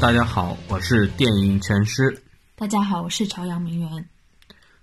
[0.00, 2.22] 大家好，我是电影全师。
[2.54, 4.08] 大家好，我是朝阳名媛。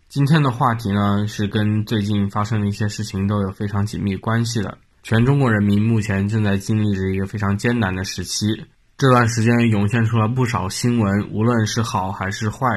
[0.10, 4.78] 今天的话题呢，是跟最近发生的一些事情都有非常紧密关系的。
[5.04, 8.66] 全中国人民目前正在经历着一个非常艰难的时期，
[8.98, 12.68] 这段时间涌现出了不少新闻，无论是好还是坏，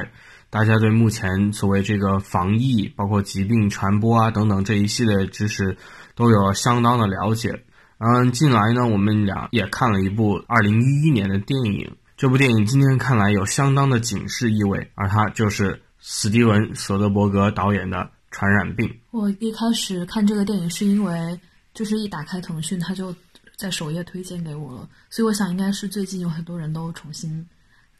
[0.49, 5.77] 大家对目前所谓这个防疫，包括疾病传播啊等等这一系列知识，
[6.15, 7.63] 都有相当的了解。
[7.97, 15.81] 嗯，近来呢，我们俩也看了一部二零一一年的电影，这部电影今天看来有相当的警示意味，而它就是。
[16.01, 17.97] 史蒂文·索德伯格导演的
[18.31, 21.39] 《传染病》，我一开始看这个电影是因为，
[21.73, 23.13] 就是一打开腾讯，它就
[23.57, 27.45] 在首页推荐给我了，所以我想应该是最近有很多人都重新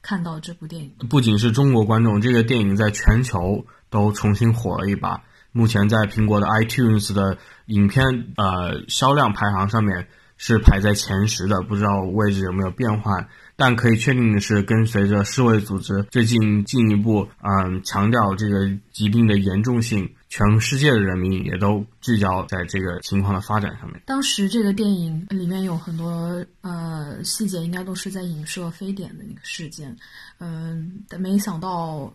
[0.02, 0.94] 看到这部电影。
[1.10, 5.24] 不仅是中国观众，这个电影在全球都重新火了一把。
[5.52, 8.06] 目前在苹果的 iTunes 的影片
[8.38, 13.28] 呃销量排行上面是排在前十的，不知道位置有没有变换。
[13.60, 24.02] 但可以确定的是，跟随着世卫组织最近进一步嗯强调这个疾病的严重性，全世界的人民也都聚焦在这个情况的发展上面。
[24.06, 29.94] 当时这个电影里面有很多呃细节，应该都是在影射非典的那个事件，
[30.40, 32.14] 嗯，但没想到。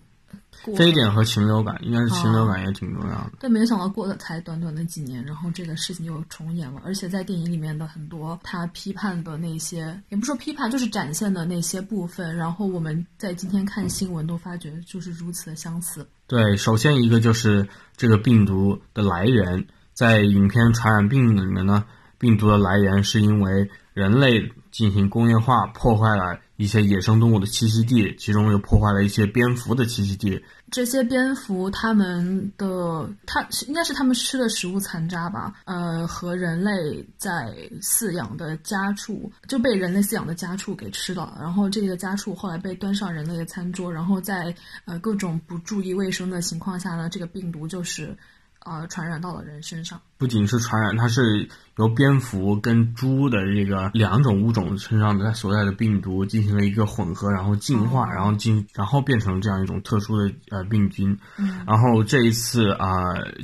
[0.76, 3.32] 非典和禽流感，应该是禽流感也挺重要的。
[3.40, 6.80] 但没想到过了才短短的几年，然后这个事情又重演了。
[6.84, 16.06] 而且在电影里面的很多他批判的那些，也不说批判，就是展现的那些部分，然后我们在今天看新闻都发觉就是如此的相似。
[16.26, 21.84] 对，首先一个就是这个病毒的来源，在影片《传染病》里面呢，
[22.18, 26.40] 病毒的来源是因为人类进行工业化破坏了。
[26.64, 30.42] 一些野生动物的栖息地，其中又破坏了一些蝙蝠的栖息地。
[30.70, 35.52] 这些蝙蝠，它们的它应该是它们吃的食物残渣吧？
[35.66, 41.36] 呃，和人类在饲养的家畜就被人类饲养的家畜给吃了。
[41.38, 44.54] 然后这个家畜后来被端上人类的餐桌，然后在
[44.86, 48.16] 呃各种不注意卫生的情况下呢，这个病毒就是。
[48.64, 61.18] 呃，传染到了人身上，不仅是传染，它是由蝙蝠跟猪的这个两种物种身上的它所在的病毒进行了一个混合，然后进化，然后进，然后变成这样一种特殊的呃病菌。
[61.36, 62.88] 嗯然后这一次啊，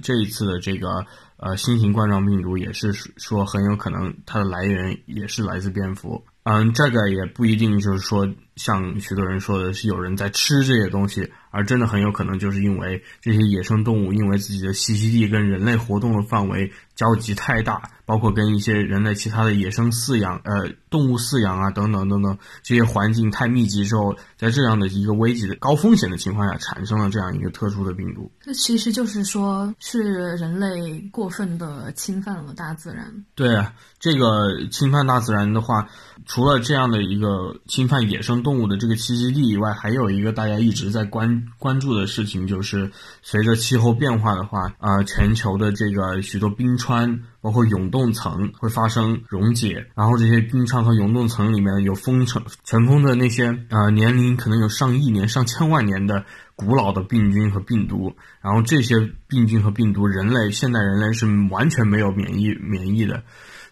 [0.02, 1.04] 这一次的这个
[1.36, 6.24] 呃新型冠状病毒也是说很有可能它的来源也是来自蝙蝠。
[6.44, 8.26] 嗯，这个也不一定就是说
[8.60, 11.30] 像许多人说的是有人在吃这些东西。
[11.52, 28.30] 而真的很有可能就是因为这些野生动物因为自己的栖息地跟人类活动的范围交集太大，包括跟一些人类其他的野生饲养呃动物饲养啊等等等等这些环境太密集之后，在这样的一个危急的高风险的情况下，产生了这样一个特殊的病毒。
[28.40, 30.04] 这其实就是说是
[30.36, 33.12] 人类过分的侵犯了大自然。
[33.34, 35.88] 对啊，这个侵犯大自然的话，
[36.26, 41.46] 除了这样的一个侵犯野生动动物的这个栖息地以外，还有一个大家一直在关。
[41.56, 42.90] 关注的事情就是，
[43.22, 56.24] 随着气候变化的话，啊，全球的这个许多冰川，包括永冻层会发生溶解，然后这些冰川和永冻层里面有封尘尘封的那些，呃，年龄可能有上亿年、上千万年的
[56.56, 58.96] 古老的病菌和病毒，然后这些
[59.28, 63.22] 病菌和病毒，人类现代人类是完全没有免疫免疫的，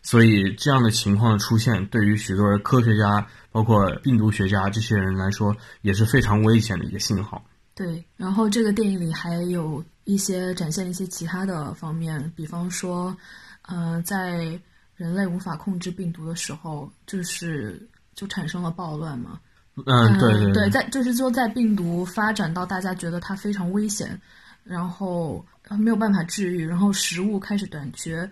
[0.08, 7.44] 所以这样的情况的出现，对于许多科学家，包括病毒学家这些人来说，也是非常危险的一个信号。
[7.74, 13.14] 对，然后这个电影里还有一些展现一些其他的方面，比方说，
[13.66, 14.58] 呃，在
[14.96, 19.38] 人类无法控制病毒的时候，就是就产生了暴乱嘛。
[19.84, 24.18] 嗯，对对对，在就是说，在病毒发展到大家觉得它非常危险，
[24.64, 25.44] 然后
[25.78, 28.26] 没有办法治愈，然后食物开始短缺，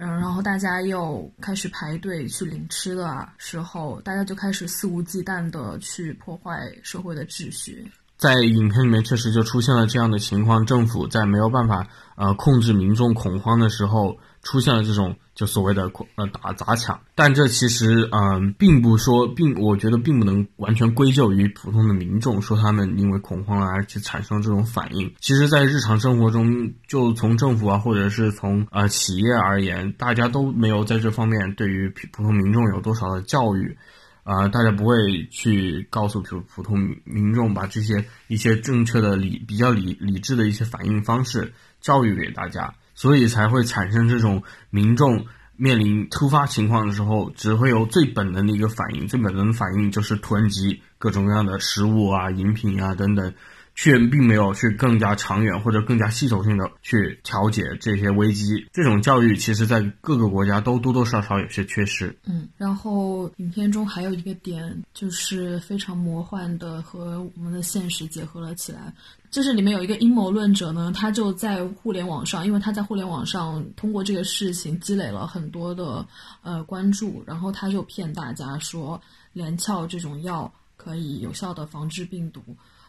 [0.00, 7.90] 嗯，然后大家又开始排队去领吃的时候，大家就开始肆无忌惮的去破坏社会的秩序。
[8.16, 11.86] 在影片里面确实就出现了这样的情况，政府在没有办法
[12.16, 17.00] 呃控制民众恐慌的时候，出现了这种就所谓的呃打砸抢。
[17.14, 25.14] 但这其实嗯并不说并我觉得并不能完全归咎于普通的民众，说他们因为恐慌而去产生这种反应。
[25.20, 33.78] 其实，在日常生活中，就从政府啊或者是从呃企业而言，大家都没有在这方面对于普通民众有多少的教育。
[34.24, 45.24] 啊，大家不会去告诉普普通民众把这些一些正确的理比较理理智的一些反应方式教育给大家，所以才会产生这种民众
[45.54, 53.32] 面临突发情况的时候，只会有最本能的一个反应，最本能的反应就是囤积各种各样的食物啊、饮品啊等等。
[53.80, 58.66] 却并没有去更加长远或者更加系统性的去调节这些危机。
[58.72, 62.18] 这种教育其实，在各个国家都多多少少有些缺失。
[62.26, 68.92] 嗯，然后影片中还有一个点，就是非常魔幻的和我们的现实结合了起来。
[69.30, 76.06] 就是里面有一个阴谋论者呢，他就在互联网上，因为他在互联网上通过这个事情积累了很多的
[76.42, 79.00] 呃关注，然后他就骗大家说
[79.32, 82.42] 连翘这种药可以有效的防治病毒，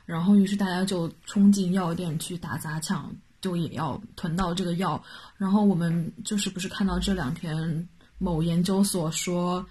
[0.05, 5.03] 然后于是大家就冲进药店去打砸抢，就也要囤到这个药。
[5.37, 7.87] 然后我们就是不是看到这两天
[8.17, 9.65] 某研究所说。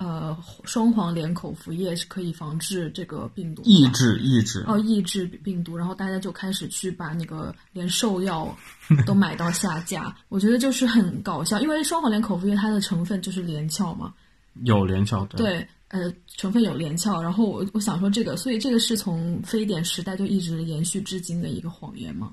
[0.00, 8.56] 呃，双黄连口服液是可以防治这个病毒，抑制抑制哦，抑制病毒，然后大家就开始去把那个连兽药
[9.04, 10.16] 都买到下架。
[10.30, 14.14] 我觉得就是很搞笑，因为双黄连口服液它的成分就是连翘嘛，
[14.64, 17.20] 有连翘对，呃，成分有连翘。
[17.22, 22.32] 然后我我想说这个，所以这个是从非典时代就一直延续至今的一个谎言吗？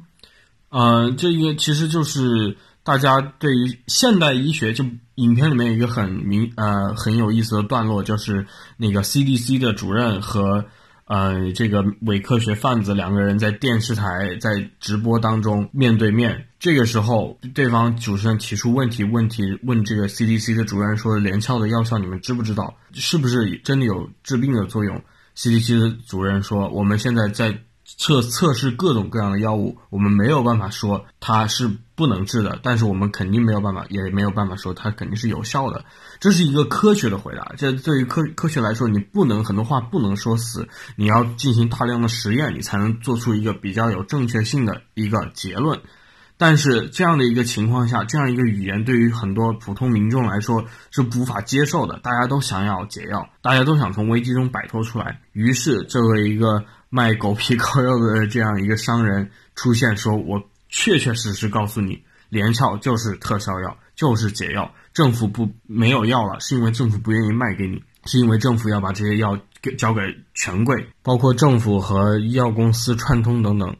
[0.70, 4.86] 呃，这个其实就是大家对于现代医学就。
[5.18, 8.46] 影片里面有一个很明呃很有意思的段落，就是
[8.78, 10.66] 那个 CDC 的主任和
[11.06, 16.48] 呃这个伪科学贩子两个人在电视台在直播当中面对面。
[16.60, 22.76] 这个时候，对方主持人提出问题，问题问这个 CDC 的主任说：“连翘的药效你们知不知道？
[22.94, 25.02] 是不是真的有治病的作用
[25.36, 27.60] ？”CDC 的主任说：“我们现在在。”
[27.98, 35.84] 测测试各种各样的药物，我们没有办法说它是不能治的，但是我们肯定没有办法，也没有办法说它肯定是有效的。
[36.20, 37.54] 这是一个科学的回答。
[37.58, 45.82] 这对于科科学来说，你不能很多话不能说死，你要进行大量的实验，你才能做出一个比较有正确性的一个结论。
[46.38, 52.00] 但是这样的一个情况下，这样一个语言对于很多普通民众来说是无法接受的。
[52.04, 55.20] 大家都想要解药，大家都想从危机中摆脱出来。
[55.34, 56.64] 于是，这为一个。
[56.90, 64.74] 卖狗皮膏药的这样一个商人出现，说：“我确确实实告诉你，连翘就是特效药，就是解药。
[64.94, 70.02] 政府不没有药了，是因为政府不愿意卖给你，是因为政府要把这些药给交给
[70.34, 73.76] 权贵，包括政府和医药公司串通等等。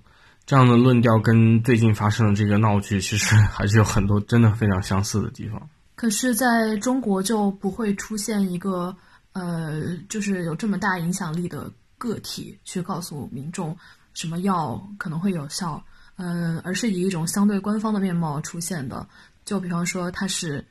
[0.46, 5.62] 这样的论调跟最近发生的这个闹剧，其实 还是有很多真的非常相似的地方。
[5.96, 8.96] 可是，在中国就不会出现一个
[9.34, 13.78] 呃，就是有这么大影响力的。”个体去告诉民众
[14.14, 15.84] 什么药可能会有效，
[16.16, 19.08] 嗯，而是以一种相对官方的面貌出现的。
[19.46, 20.66] 就比方说，它是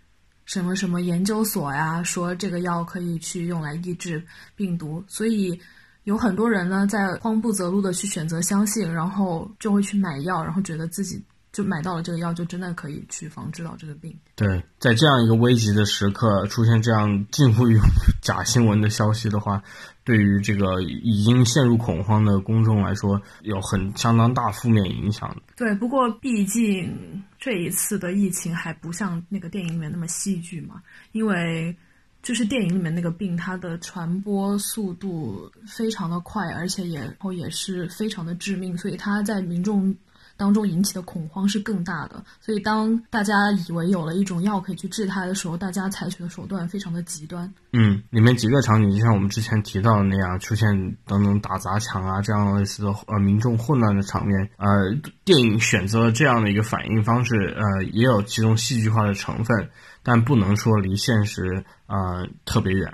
[0.44, 4.24] 什么什么研究所呀，说这个药可以去用来抑制
[4.54, 5.60] 病毒，所以
[6.04, 11.24] 有很多人呢在慌不择路的去选择相信，然后就会去买药，然后觉得自己。
[11.56, 14.14] 就买到了这个药，就真的可以去防治到这个病。
[14.34, 17.78] 对，在这样一个危急的时刻，出现这样近乎于
[18.20, 19.62] 假新闻的消息的话，
[20.04, 25.34] 对于这个已经陷入恐慌的公众来说，有很相当大负面影响。
[25.56, 30.82] 对，不过毕竟这一次的疫情还不像那个电影里面那么戏剧嘛，
[31.12, 31.74] 因为
[32.22, 39.96] 就是电影里面那个病，它的传播速度非常的快，而且也然后也是非常的致命，所以它在民众。
[40.36, 47.52] 当中引起的恐慌是更大的，所以当大家以为有了一种药可以去治它的时候，大家采取的手段非常的极端。
[47.72, 54.50] 嗯，里面几个场景就像我们之前提到的那样，出现等等打砸抢啊这样类似的呃民众混乱的场面。
[54.56, 54.94] 呃，
[55.24, 59.70] 电影选择了这样的一个反应方式，呃，也有其中戏剧化的成分，
[60.02, 62.92] 但不能说离现实呃特别远。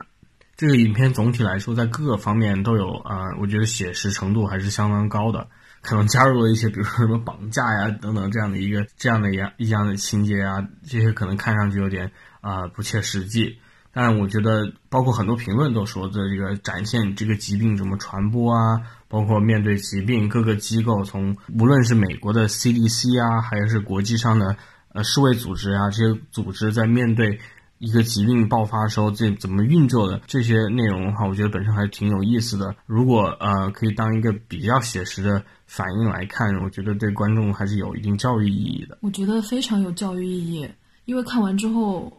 [0.57, 5.49] 这个影片总体来说在各个方面都有呃，我觉得写实程度还是相当高的。
[5.83, 13.59] 可能加入了一些，比如说什么绑架呀等等这样的一个这样的一样一样的情节啊，这些可能看上去有点啊不切实际。
[13.93, 24.57] 但我觉得，包括很多评论都说的这个展现这个疾病怎么传播啊，包括面对疾病各个机构，从无论是美国的 CDC 啊，还是国际上的
[24.95, 27.41] 呃世卫组织啊，这些组织在面对。
[27.85, 32.77] 一个疾病爆发的时候，这怎么运作的这些内容的话，我觉得本身还是挺有意思的。
[32.87, 38.99] 如果呃可以当一个比较写实的反应来看，我觉得对观众还是有一定教育意义的。
[39.00, 40.69] 我觉得非常有教育意义，
[41.07, 42.12] 因为看完之后，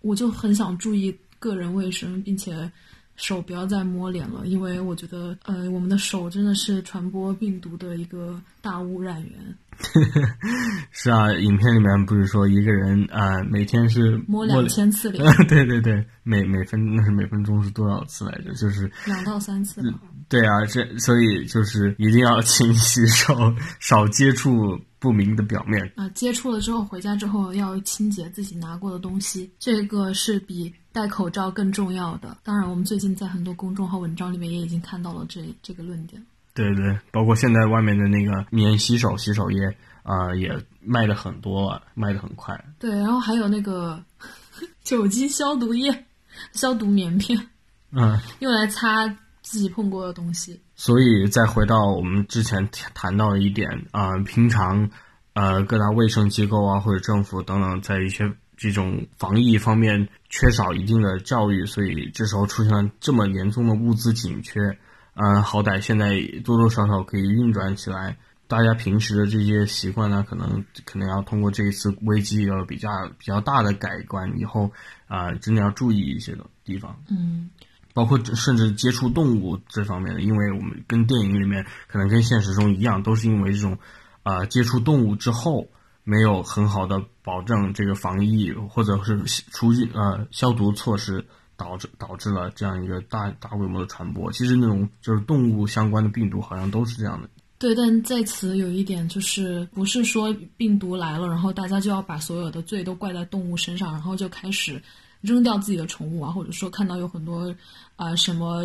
[0.00, 2.68] 我就很想注意个人卫生，并且
[3.14, 9.56] 手不要再摸脸了，因为我觉得呃我们的手真的是传播病毒的一个大污染源。
[10.90, 15.24] 是啊，影片里面不是说一个人啊，每天是摸两千次脸？
[15.46, 18.52] 对对对，每每分那是每分钟是多少次来着？
[18.54, 19.80] 就是两到三次。
[20.28, 23.34] 对啊，这所以就是一定要勤洗手，
[23.80, 26.08] 少接触不明的表面啊。
[26.10, 32.36] 接触了之后，回家之后要清洁自己拿过的东西，这个是比戴口罩更重要的。
[32.44, 36.22] 当然，我们最近在很多公众号文章里面也已经看到了这这个论点。
[36.54, 42.58] 对对，包括现在外面的那个免洗手洗手液啊、也卖的很多了，卖的很快。
[42.78, 44.02] 对，然后还有那个
[44.82, 46.04] 酒精消毒液、
[46.52, 47.48] 消毒棉片，
[47.92, 49.06] 嗯，用来擦
[49.50, 50.60] 自己碰过的东西。
[50.74, 54.90] 所以再回到我们之前谈谈到的一点啊、平常
[55.32, 64.78] 呃各大卫生机构啊或者政府等等，在一些这种防疫方面缺少一定的教育，所以这时候出现了这么严重的物资紧缺。
[65.14, 68.18] 嗯、好歹现在多多少少可以运转起来。
[68.46, 72.88] 大家平时的这些习惯呢，可能可能要通过这一次危机有比较
[73.18, 74.72] 比较大的改观，以后
[75.06, 76.98] 啊、真的要注意一些的地方。
[77.10, 77.50] 嗯，
[77.98, 83.76] 包括甚至接触动物这方面的，因为我们跟电影里面可能跟现实中一样，都是因为这种
[84.22, 85.66] 呃接触动物之后
[86.04, 91.26] 没有很好的保证这个防疫或者是除菌呃消毒措施，
[91.56, 94.30] 导致导致了这样一个大大规模的传播。
[94.30, 97.28] 其实那种就是动物相关的病毒好像都是这样的。
[97.58, 104.80] 对，但在此有一点就是，不是说病毒来了，然后大家就要把所有的罪都怪在动物身上，然后就开始
[105.20, 107.48] 扔掉自己的宠物啊，或者说看到有很多
[107.96, 108.64] 啊、呃什么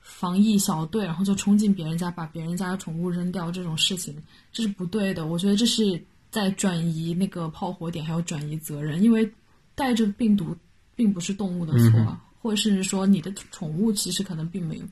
[0.00, 4.14] 防疫小队，然后就冲进别人家把别人家的宠物扔掉这种事情，
[4.52, 5.26] 这是不对的。
[5.26, 9.32] 我觉得这是在转移那个炮火点，还有转移责任，因为
[9.74, 10.54] 带着病毒
[10.94, 14.84] 并不是动物的错啊，或者是说你的宠物其实可能并没有。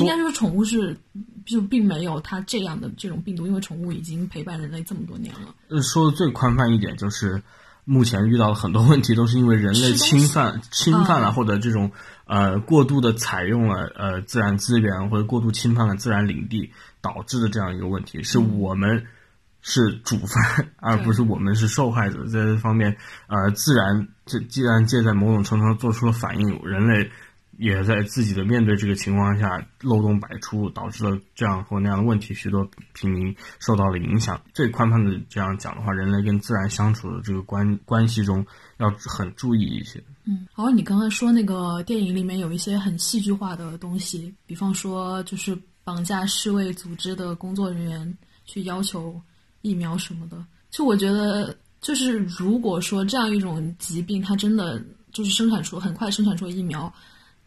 [0.00, 0.98] 应该说，宠物是
[1.44, 5.54] 就并没有它这样的这种病毒，因为宠物已经陪伴人类这么多年了。
[5.68, 7.40] 呃，说的最宽泛一点，就是
[7.88, 11.92] 目前遇到的很多问题都是因为人类侵犯、侵犯了啊或者这种
[12.26, 19.06] 呃过度的采用了呃自然资源或者过度侵犯了自然领地导致的这样一个问题，是我们
[19.62, 22.26] 是主犯，而不是我们是受害者。
[22.26, 22.96] 在这方面，
[23.28, 27.10] 呃，自然这既然界在某种程度上做出了反应，人类。
[27.58, 34.40] 也在自己的面对这个情况下漏洞百出，导致了这样或那样的问题，许多平民受到了影响。
[34.52, 38.44] 最宽泛的这样讲的话，人类跟自然相处的这个关关系中，
[38.78, 40.02] 要很注意一些。
[40.24, 49.18] 嗯，然后你刚才说那个电影里面有一些很戏剧化的东西，比方说就是绑架世卫组织的工作人员去要求
[49.62, 50.44] 疫苗什么的。
[50.70, 56.92] 就我觉得，就是如果说这样一种疾病，它真的就是生产出很快生产出疫苗。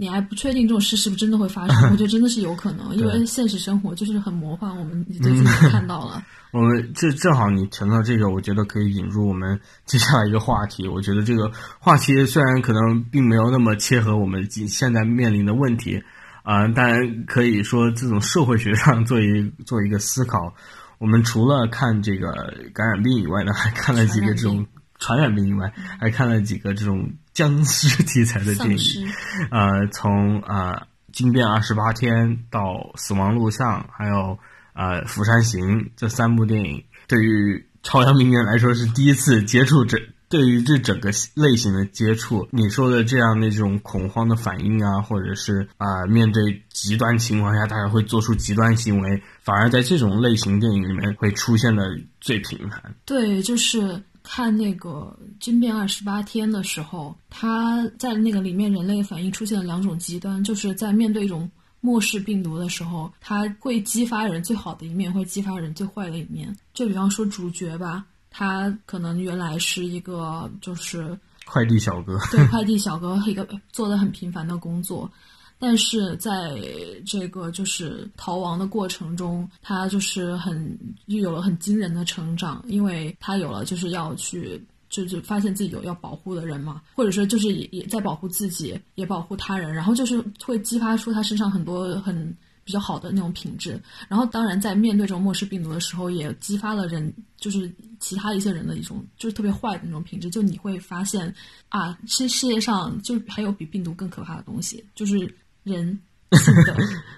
[0.02, 1.76] 你还不确定这种事是不是真的会发生？
[1.92, 6.24] 我觉得真的是有可能，因为现实生活就是很魔幻，我们最近看到了。
[6.54, 10.88] 我们这正好你提到这个，我觉得可以引入我们接下来一个话题。
[10.88, 16.02] 我觉得这个话题虽然可能并没有那么切合我们今现在面临的问题，
[16.44, 20.56] 啊、但可以说这种社会学上做一做一个思考。
[20.98, 22.32] 我们除了看这个
[22.74, 24.66] 感染病以外呢，还看了几个这种
[24.98, 29.08] 传染病以外，还看了几个这种僵尸题材的电影。
[29.50, 30.74] 呃，从呃
[31.14, 32.60] 《惊变二十八天》到
[32.98, 34.38] 《死亡录像》，还有
[34.74, 39.98] 呃《釜山行》这三部电影，对于朝阳名人来说是第一次接触这。
[40.30, 51.84] 对于这整个类型的接触，你说的这样的这种恐慌的反应啊，或者是啊、面对极端情况下，大家会做出极端行为，反而在这种类型电影里面会出现的
[52.22, 52.94] 最频繁。
[53.06, 61.50] 对，就是看那个《惊变二十八天》的时候，他在那个里面人类反应出现了两种极端，就是在面对一种
[61.82, 66.56] 末世病毒的时候，它会激发人最好的一面，会激发人最坏的一面。
[66.76, 75.12] 就比方说主角吧，他可能原来是一个就是快递小哥，对 快递小哥一个做的很平凡的工作，
[75.60, 76.58] 但是在
[77.06, 84.60] 这个就是逃亡的过程中，他就是很又有了很惊人的成长，因为他有了就是要去。
[84.90, 93.80] 就就发现自己有要保护的人嘛，或者说就是也也在保护自己，也保护他人，然后就是会激发出他身上很多很比较好的那种品质。
[94.08, 100.28] 然后当然在面对这种末世病毒的时候，也激发了人就是其他一些人的一种就是特别坏的那种品质。
[100.28, 101.32] 就你会发现
[101.70, 105.32] 啊，其实世界上就还有比病毒更可怕的东西，就是
[105.64, 106.00] 人
[106.32, 106.76] 性的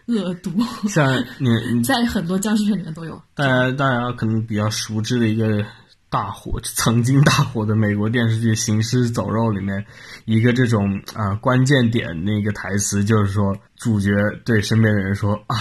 [0.07, 0.51] 恶毒，
[0.89, 3.21] 像你你在很多僵尸片里面都有。
[3.35, 5.65] 大家大家可能比较熟知的一个
[6.09, 9.85] 大火，曾经大火的美国电视剧《行尸走肉》里面，
[10.25, 14.09] 一个这种啊、呃关键点那个台词就是说，主角
[14.45, 15.55] 对身边的人说啊。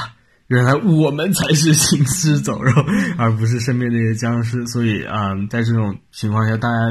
[0.49, 2.73] 原来我们才是行尸走肉，
[3.17, 4.67] 而不是身边那些僵尸。
[4.67, 6.87] 所以啊、呃在这种情况下，大家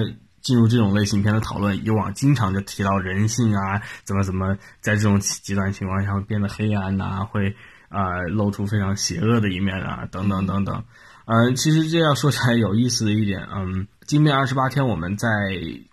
[0.50, 7.56] 进入这种类型片的讨论，以往经常就提到人性啊，怎么怎么在这种极端情况下会变得黑暗呐、会
[7.88, 10.84] 啊、呃露出非常邪恶的一面啊，等等等等。
[11.26, 15.30] 呃，其实这样说起来有意思的一点，嗯，《惊变二十八天》，我们在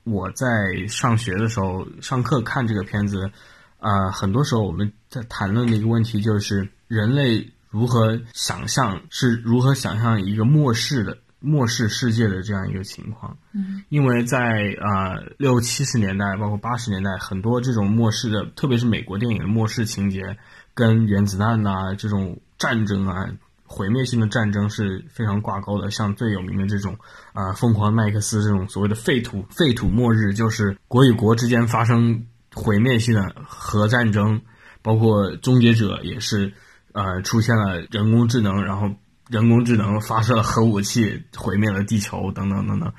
[0.05, 0.47] 我在
[0.89, 3.31] 上学的时候上课看这个片子，
[3.79, 13.37] 呃，很多时候我们在谈论的一个问题就是，人类如何想象是如何想象一个末世的末世世界的这样一个情况。
[13.55, 20.37] 嗯，因为在啊六七十年代，包括八十年代，很多这种末世的，特别是美国电影的末世情节，
[20.75, 23.27] 跟原子弹呐、这种战争啊。
[23.69, 26.97] 毁灭性的战争是非常挂钩的，像最有名的这种
[27.33, 34.41] 啊、疯狂麦克斯这种所谓的废土废土末日，就是国与国之间发生毁灭性的核战争，
[34.83, 36.55] 包括终结者也是
[36.93, 38.89] 呃出现了人工智能，然后
[39.29, 42.93] 人工智能发射了核武器，毁灭了地球等等等等。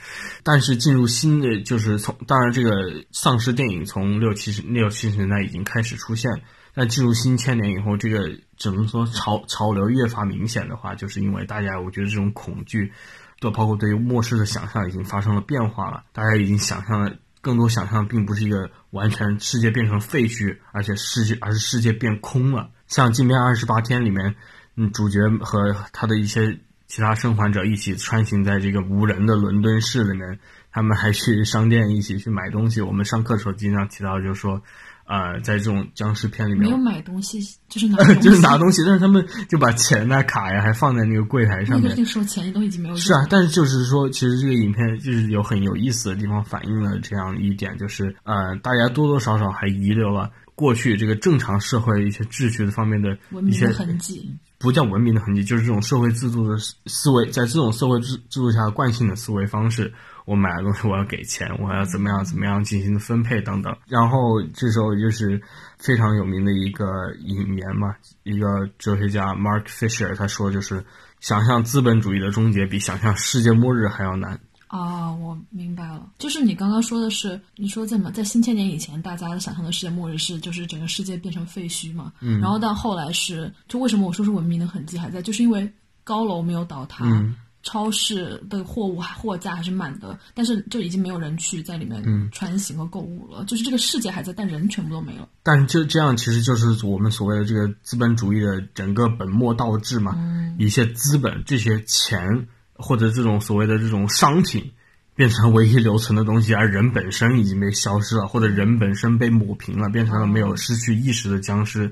[0.43, 6.31] 但是进入新的就是从当然这个丧尸电影从六七十六七十年代已经开始出现，
[6.73, 12.91] 但进入新千年以后，这个只能说潮潮流越发明显的话，就是因为大家我觉得这种恐惧，
[13.39, 17.15] 都包括对于末世的想象已经发生了变化了，大家已经想象了。
[17.39, 22.71] 更多想象并不是一个完全世界变成废墟，而且世界而是世界变空了。
[22.87, 24.35] 像《禁变二十八天》里面，
[24.77, 30.39] 嗯，主角和他的一些其他生还者一起穿行在这个无人的伦敦市里面，
[30.71, 32.79] 他们还去商店一起去买东西。
[32.79, 34.61] 我们上课的时候经常提到，就是说，
[35.05, 42.03] 呃，在这种僵尸片里面没有，买东西，就是拿 东西就是拿东西，但是他们就把钱呐、卡呀还放在那个柜台上面那个那。
[42.03, 54.37] 个时候钱都已经没有用是啊，但是就是说，其实这个影片就是有很有意思的地方，反映了这样一点，就是呃，大家多多少少还遗留了过去这个正常社会一些秩序的方面的一些文明的痕迹。
[54.59, 59.93] 不叫文明的痕迹，就是这种社会制度的思维，在这种社会制制度下的惯性的思维方式。
[60.25, 63.73] 我买了东西，我要给钱，我要怎么样怎么样进行分配等等。
[63.87, 65.41] 然后这时候就是
[65.77, 66.85] 非常有名的一个
[67.19, 70.83] 引言嘛，一个哲学家 Mark Fisher 他说，就是
[71.21, 74.37] 想象资本主义的终结比想象世界末日还要难。
[74.67, 85.71] 啊，我明白了，就是你刚刚说的是，你说在么，在新千年以前，大家想象的世界末日是就是整个世界变成废墟嘛，嗯，然后到后来是，就为什么我说是文明的痕迹还在，就是因为
[86.03, 87.35] 高楼没有倒塌，嗯。
[87.63, 92.01] 超市的货物还货架还是满的，但是就已经没有人去在里面
[92.31, 95.27] 穿行和购物了，就是这个世界还在，但人全部都没了。
[95.43, 100.15] 但是就这样，其实就是我们所谓的这个资本主义的整个本末倒置嘛。
[100.57, 102.47] 一些资本、这些钱
[102.77, 104.71] 或者这种所谓的这种商品，
[105.15, 111.91] 变成唯一留存的东西，而人本身已经被消失了，或者人本身被抹平了，变成了没有失去意识的僵尸。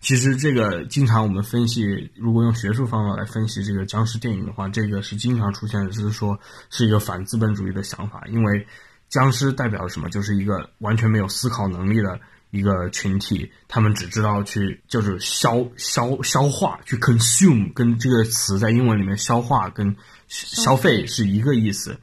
[0.00, 8.66] 其实这个经常我们分析，如果用学术方法来分析这个僵尸电影的话，这个是经常出现的，就是说是一个反资本主义的想法，因为
[9.08, 10.10] 僵尸代表什么？
[10.10, 12.20] 就是一个完全没有思考能力的
[12.50, 19.96] 一个群体，他们只知道去就是消消消化，去 consume，跟这个词在英文里面消化跟
[20.34, 21.96] 消费是一个意思，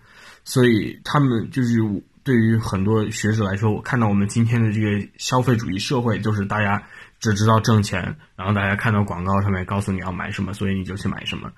[0.45, 1.77] 所以他们就是
[2.23, 6.81] 对于很多学者来说，我看到我们今天的这个消费主义社会，就是大家
[7.19, 11.51] 只知道挣钱，然后大家看到广告上面告诉你要买什么，所以你就去买什么，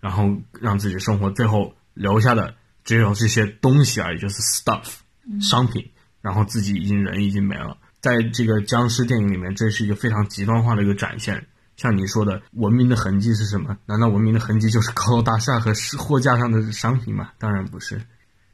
[0.00, 4.96] 然后让自己生活最后留下的只有这些东西而已，就是 stuff
[5.40, 7.78] 商品，然后自己已经人已经没了。
[8.00, 11.46] 在这个僵尸电影里面，这是一个非常极端化的一个展现。
[11.78, 13.78] 像你说的，文明的痕迹是什么？
[13.86, 17.30] 难道文明的痕迹就是高楼大厦和货架上的商品吗？
[17.38, 18.02] 当然不是。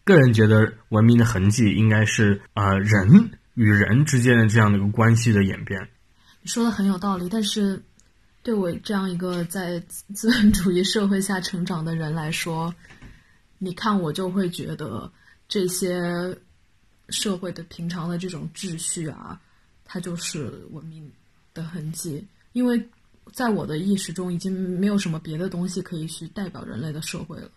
[0.04, 5.88] 个人觉得，文明的痕迹应该是呃人与人之间的这样的一个关系的演变。
[6.42, 7.82] 你说的很有道理，但是
[8.42, 9.80] 对我这样一个在
[10.12, 12.74] 资本主义社会下成长的人来说，
[13.56, 15.10] 你看我就会觉得
[15.48, 16.36] 这些
[17.08, 19.40] 社会的平常的这种秩序啊，
[19.82, 21.10] 它就是文明
[21.54, 22.86] 的痕迹，因为
[23.34, 27.50] 在我的意识中已经没有什么别的东西可以去代表人类的社会了。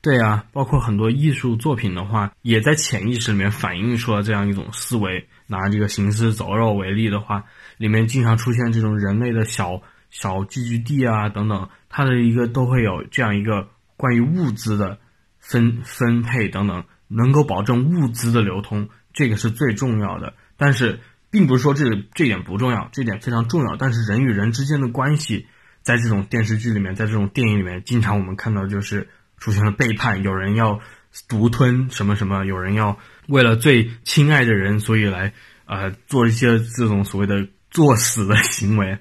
[0.00, 5.26] 对啊，包括很多艺术作品的话，也在潜意识里面反映出了这样一种思维。
[5.48, 7.44] 拿这个行尸走肉为例的话，
[7.76, 14.98] 里面经常出现这种人类的小小聚居地啊等等，它的一个都会有这样一个关于物资的
[15.40, 20.34] 分分配等等，能够保证物资的流通，这个是最重要的。
[20.56, 21.00] 但是，
[21.36, 23.76] 并不是说这这点不重要，这点非常重要。
[23.76, 25.46] 但是人与人之间的关系，
[25.82, 30.80] 在这种电视剧里面，在这种电影里面，经常我们看到就是出现了背叛，有人要
[31.28, 32.96] 独吞什么什么，有人要
[33.28, 35.34] 为了最亲爱的人，所以来
[35.66, 38.98] 呃做一些这种所谓的作死的行为，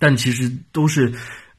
[0.00, 1.12] 但其实都是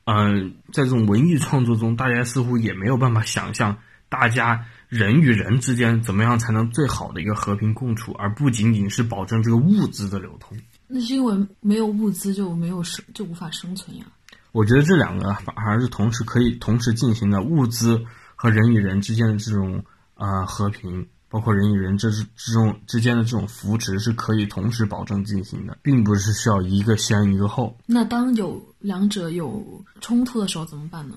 [0.04, 10.58] 嗯、在这种文艺创作中，大家似乎也没有办法想象大家人与人之间怎么样才能最好的一个和平共处，而不仅仅是保证这个物资的流通。
[10.88, 14.06] 那是因为没有物资就没有生就无法生存呀。
[14.54, 18.02] 我觉得这两个反而是同时可以同时进行的，物资
[18.36, 19.84] 和人与人之间的这种
[20.16, 27.78] 呃和平，包包括人与人之之中之间的这种扶持是可以同时保证进行的，并不是需要一个先一个后。
[27.86, 31.16] 那当有两者有冲突的时候怎么办呢？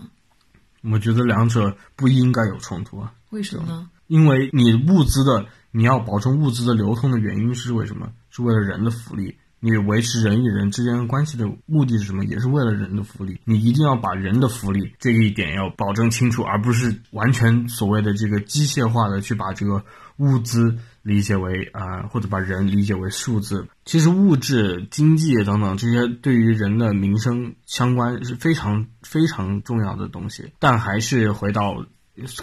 [0.82, 3.10] 我觉得两者不应该有冲突啊。
[3.30, 3.90] 为什么呢？
[4.06, 8.10] 因为你物资的你要保证物资的流通的原因是为什么？
[8.30, 9.36] 是为了人的福利。
[9.62, 12.24] 你维持人与人之间关系的目的是什么？
[12.24, 13.38] 也是为了人的福利。
[13.44, 19.84] 你一定要把人的福利这一点要保证清楚，而不是完全所谓的这个机械化的去把这个
[20.16, 23.68] 物资理解为啊，或者把人理解为数字。
[23.84, 31.84] 其实物质、经济等等这些对于人的民生相关是非常非常重要的东西，但还是回到。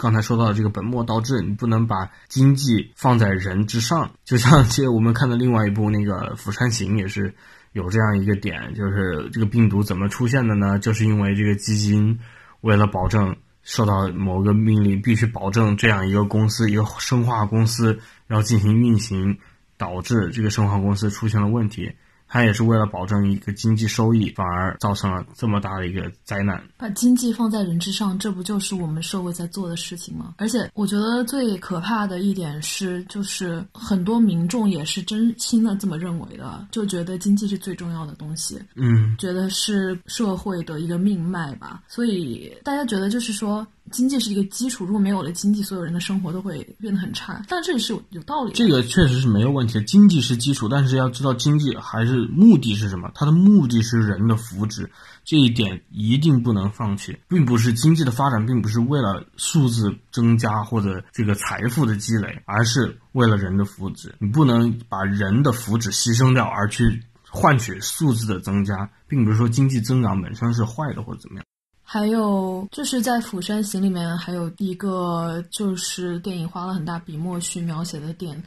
[0.00, 4.10] 刚才说到的这个本末倒置，你不能把经济放在人之上。
[4.24, 7.34] 就像其实我们看的另外一部那个《釜山行》也是
[7.72, 10.78] 有这样一个点，就是这个病毒怎么出现的呢？
[10.78, 12.18] 就是因为这个基金
[12.60, 19.38] 为了保证受到某个命令，必须保证这样一个公司，一个生化公司要进行运行，
[19.76, 21.92] 导致这个生化公司出现了问题。
[22.28, 26.62] 他也是为了保证一个经济收益，反而造成了这么大的一个灾难。
[26.76, 30.34] 把经济放在人之上，这不就是我们社会在做的事情吗？
[30.38, 38.60] 而且，我觉得最可怕的一点是，就是很多民众也是真心的这么认为的，就觉得经济是最重要的东西。
[38.76, 41.82] 嗯，觉得是社会的一个命脉吧。
[41.88, 43.66] 所以大家觉得就是说。
[43.90, 47.42] 经济是一个基础，如果没有了经济，所有人的生活都会变得很差。
[47.48, 48.52] 但这也是有有道理。
[48.52, 53.10] 这个确实是没有问题的，经济是基础，但是要知道经济还是目的是什么？
[53.14, 54.88] 它的目的是人的福祉，
[55.24, 57.16] 这一点一定不能放弃。
[57.28, 64.12] 并不是经济的发展，并不是为了数字增加或者这个财富的积累，而是为了人的福祉。
[64.18, 71.44] 你不能把人的福祉牺牲掉，而去换取数字的增加，并不是说经济增长本身是坏的或者怎么样。
[71.90, 78.40] 还有就是在《釜山行》里面，还有一个就是电影花了很大笔墨去描写的点，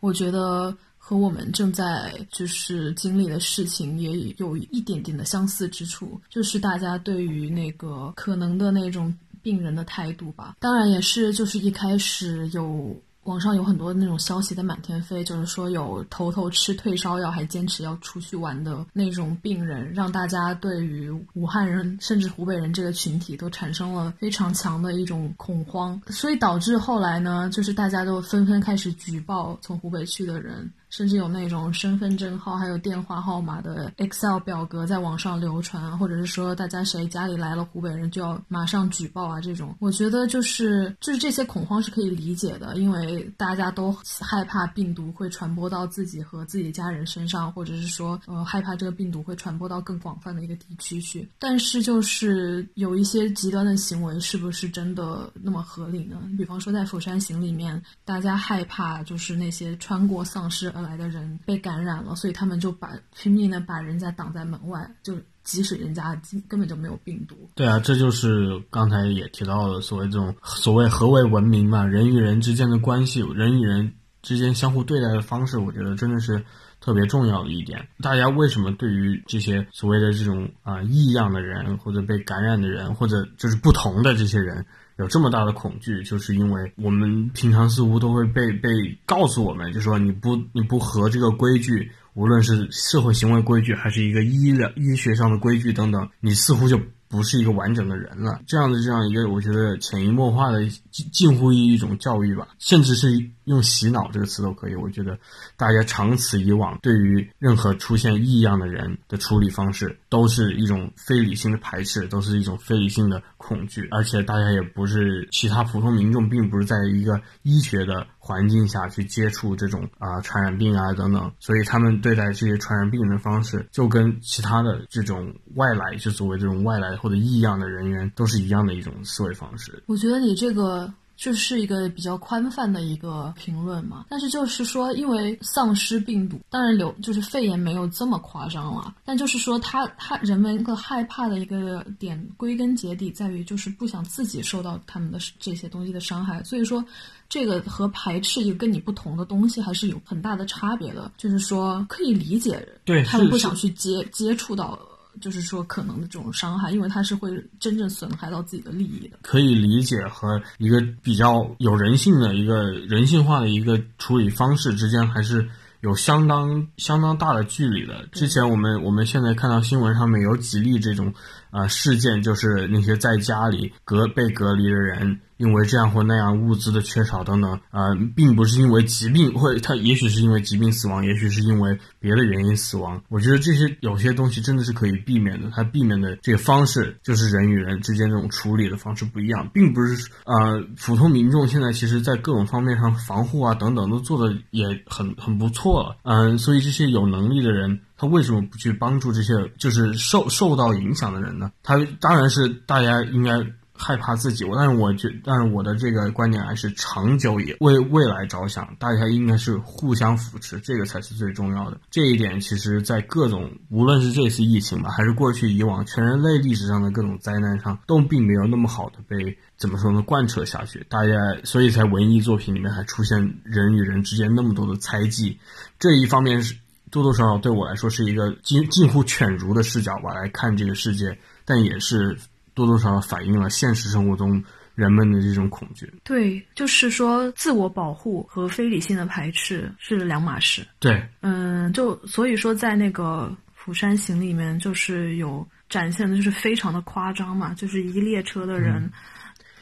[0.00, 10.56] 我觉得和我们正在就是经历的事情也有一点点的相似之处，就是大家对于那个可能的那种病人的态度吧。
[10.58, 12.96] 当然也是就是一开始有。
[13.28, 30.70] 网上有很多那种消息在满天飞，就是说有偷偷吃退烧药还坚持要出去玩的那种病人，让大家对于武汉人甚至湖北人这个群体都产生了非常强的一种恐慌，所以导致后来呢，就是大家都纷纷开始举报从湖北去的人。
[30.90, 51.28] 甚至有那种身份证号还有电话号码的 Excel 表格在网上流传，或者是说大家谁家里来了湖北人就要马上举报啊，这种我觉得就是就是这些恐慌是可以理解的，因为大家都害怕病毒会传播到自己和自己家人身上，或者是说呃害怕这个病毒会传播到更广泛的一个地区去。
[51.38, 56.16] 但是就是有一些极端的行为，是不是真的那么合理呢？
[56.38, 60.72] 比方说在《釜山行》里面，大家害怕就是那些穿过丧尸。
[60.80, 65.14] 来的人被感染了，所以他们就把拼命的把人家挡在门外，就
[65.44, 67.36] 即使人家根本就没有病毒。
[67.54, 76.44] 对啊，这就是刚才也提到的所谓这种所谓何为文明嘛，人与人之间的关系，人与人之间相互对待的方式，我觉得真的是
[76.80, 77.88] 特别重要的一点。
[78.02, 84.64] 大家为什么对于这些所谓的这种啊异样的人，或者被感染的人，或者就是不同的这些人？
[84.98, 88.68] 有这么大的恐惧，就是因为我们平常似乎都会被被
[89.06, 96.78] 告诉我们，就说你不你不合这个规矩，无论是社会行为规矩，还是一个医疗医学上的规矩等等，你似乎就。
[97.10, 103.08] 不是一个完整的人了，这样的这样一个，我觉得潜移默化的近近乎于一种教育吧，甚至是
[103.48, 104.76] 用洗脑这个词都可以。
[104.76, 105.18] 我觉得
[105.56, 118.06] 大家长此以往，对于任何出现异样的人的处理方式，都是一种非理性的排斥，都是一种非理性的恐惧，而且大家也不是其他普通民众，并不是在一个医学的。
[118.28, 129.82] 环境下去接触这种啊传染病啊等等，所以他们对待这些传染病人的方式，就跟其他的这种外来，就所谓这种外来或者异样的人员，都是一样的一种思维方式。
[129.86, 130.92] 我觉得你这个。
[131.18, 146.84] 就是一个比较宽泛的一个评论嘛，但是就是说，因为丧尸病毒，当然流就是肺炎没有这么夸张了，但就是说，他他人们一个害怕的一个点，归根结底在于就是不想自己受到他们的这些东西的伤害，所以说，
[147.28, 154.78] 这个和排斥一个跟你不同的东西还是有很大的差别的，就是说可以理解，对他们不想去接接触到。
[155.20, 159.18] 就是说，可能的这种伤害，因为它是会真正损害到自己的利益的。
[159.22, 165.48] 可以理解和一个比较有人性的一个人性化的一个处理方式之间，还是
[165.80, 168.06] 有相当相当大的距离的。
[168.12, 171.12] 之前我们我们现在看到新闻上面有几例这种
[171.50, 175.20] 啊事件，就是那些在家里隔被隔离的人。
[175.38, 183.02] 因为这样或那样物资的缺少等等，呃，并不是因为疾病，或他也许是因为疾病死亡，也许是因为别的原因死亡。
[183.08, 197.80] 我觉得这些有些东西真的是可以避免的，它避免的这个方式就是人与人之间这种处理的方式不一样，并不是呃普通民众现在其实在各种方面上防护啊等等都做的也很很不错了，嗯，所以这些有能力的人。
[198.00, 201.50] 他为什么不去帮助这些就是受受到影响的人呢？
[201.64, 203.44] 他当然是大家应该
[203.78, 211.80] 害怕自己，我但是我觉，但是我的这个观点还是长久也为未来着想，大家应该是互相扶持，这个才是最重要的。
[211.90, 220.84] 这一点其实，在各种无论是这次疫情吧，还是过去以往全人类历史上的各种灾难上，都并没有那么好的被怎么说呢贯彻下去。
[220.90, 221.12] 大家
[221.44, 225.38] 所以，在文艺作品里面还出现人与人之间那么多的猜忌，
[225.78, 226.54] 这一方面是。
[226.90, 232.18] 多多少少对我来说是一个近近乎犬儒的视角吧来看这个世界，但也是
[232.58, 234.42] 多多少少反映了现实生活中
[234.74, 235.90] 人们的这种恐惧。
[236.04, 240.66] 对，就是说自我保护和非理性的排斥是两码事。
[240.78, 248.90] 对，嗯，就所以说在那个《釜山行》里面，就是有展现的就是非常的夸张嘛，就是一列车的人。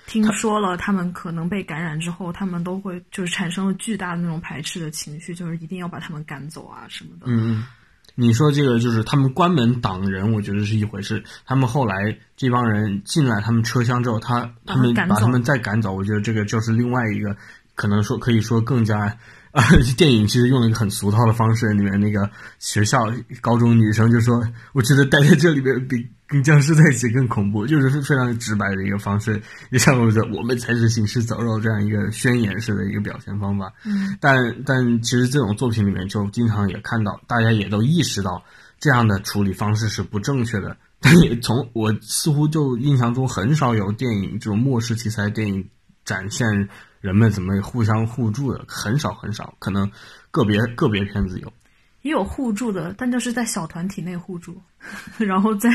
[0.09, 7.27] 听说了，他们可能被感染之后，他们都会就是产生了巨大的那种排斥的情绪，就是一定要把他们赶走啊什么的。
[7.27, 7.65] 嗯，
[8.19, 11.23] 你说这个就是他们关门挡人，我觉得是一回事。
[11.45, 17.37] 他们后来这帮人进来他们车厢之后，他他们把他们再赶走，我觉得这个就是另外一个
[17.75, 19.17] 可能说可以说更加
[19.57, 19.65] 啊，
[19.97, 22.99] 电影其实用了一个很俗套的方式，里面那个学校
[23.41, 29.41] 高中女生就说：“我觉得待在这里边比。”跟僵尸在一起更恐怖，就是非常直白的一个方式，
[29.71, 33.73] 也像我说我们才是行尸走肉这样一个宣言式的一个表现方法。
[33.85, 38.43] 嗯，但但其实这种作品里面就经常也看到，大家也都意识到
[38.81, 40.77] 这样的处理方式是不正确的。
[40.99, 45.69] 但也从我似乎就印象中很少有电影这种末世题材电影
[46.05, 46.69] 展现
[47.01, 49.91] 人们怎么互相互助的，很少很少，可能
[50.31, 51.53] 个别个别片子有。
[52.03, 54.63] 也有互助的，但就是在小团体内互助，
[55.19, 55.69] 然后在，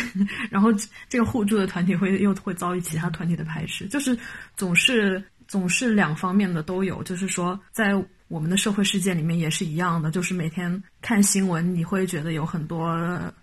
[0.50, 0.72] 然后
[1.10, 4.18] 这个互助的团体会又会遭遇其他团体的排斥，就是
[4.56, 7.04] 总是总是两方面的都有。
[7.04, 7.92] 就是说，在
[8.30, 12.98] 我们的社会世界里面也是一样的，就是每天看新闻，你会觉得有很多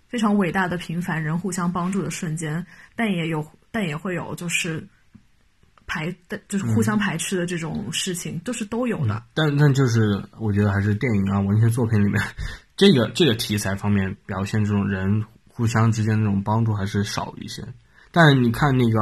[0.07, 2.65] 非常伟大的平凡人互相帮助的瞬间，
[2.95, 4.83] 但也有，但也会有就是
[5.89, 9.21] 排的，就是互相排斥的这种事情，都是都有的。
[9.33, 12.21] 但但就是我觉得还是电影啊，文学作品里面。
[12.77, 17.61] 这个这个题材方面表现这种人互相之间那种帮助还是少一些，
[18.09, 19.01] 但你看那个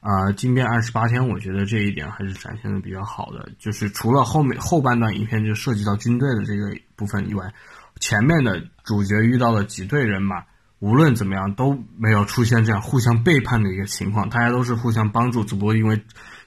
[0.00, 3.50] 啊《惊变二十八天》，我觉得这一点还是展现的比较好的。
[3.58, 7.52] 就是除了后面后半段影片就涉及到军队的这个部分以外，
[8.00, 10.42] 前面的主角遇到了几队人马，
[10.80, 16.02] 无论怎么样都没有出现这样互相背叛的一个情况，大家都是互相帮助，只不过因为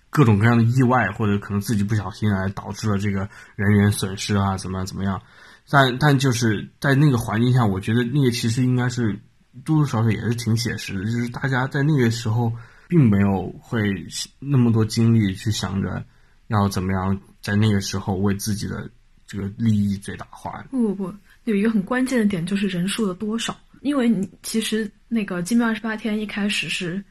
[0.10, 5.22] 各种各样的意外或者可能自己不小心而导致了这个人员损失啊，怎么样怎么样。
[5.70, 9.20] 但但就是在那个环境下，我觉得那个其实应该是
[9.64, 12.52] 多多少少也是挺写实的，就是大家在那个时候
[12.88, 13.82] 并没有会
[14.40, 16.04] 那么多精力去想着
[16.48, 18.90] 要怎么样在那个时候为自己的
[19.28, 20.66] 这个利益最大化。
[20.72, 21.14] 不不不，
[21.46, 27.04] 有一个很关键的点就是人数的多少，因为你其实那个《金边二十八天》一开始是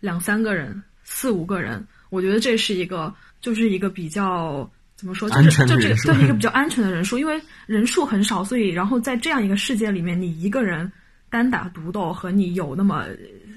[0.00, 4.70] 两三个人、四五个人，我觉得这是一个就是一个比较。
[4.96, 5.28] 怎么说？
[5.28, 10.90] 就是就这个对一个比较安全的人数，因为人数很少，所以然后在这样一个世界里面，你一个人
[11.28, 13.04] 单打独斗和你有那么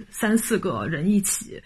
[0.10, 1.58] 三四个人一起。